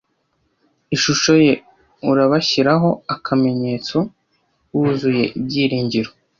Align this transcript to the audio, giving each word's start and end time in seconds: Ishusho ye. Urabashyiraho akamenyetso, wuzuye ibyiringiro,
Ishusho 0.95 1.31
ye. 1.43 1.53
Urabashyiraho 2.11 2.89
akamenyetso, 3.15 3.97
wuzuye 4.73 5.23
ibyiringiro, 5.37 6.09